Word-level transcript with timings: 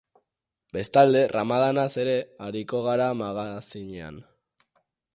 Bestalde, 0.77 1.21
ramadanaz 1.35 1.85
ere 2.05 2.17
ariko 2.49 2.83
gara 2.89 3.13
magazinean. 3.23 4.23